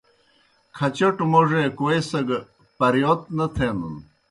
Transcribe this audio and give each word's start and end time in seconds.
کھچٹوْ 0.77 1.25
موڙے 1.31 1.63
کوئیسگہ 1.77 2.39
پرِیوت 2.77 3.21
نہ 3.37 3.45
تھینَن۔ 3.55 3.95